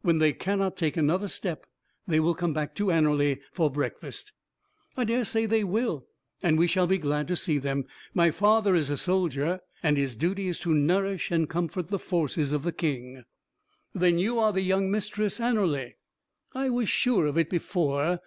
[0.00, 1.66] When they cannot take another step,
[2.06, 4.32] they will come back to Anerley for breakfast."
[4.96, 6.06] "I dare say they will;
[6.42, 7.84] and we shall be glad to see them.
[8.14, 12.50] My father is a soldier, and his duty is to nourish and comfort the forces
[12.54, 13.24] of the King."
[13.94, 15.96] "Then you are young Mistress Anerley?
[16.54, 18.20] I was sure of it before.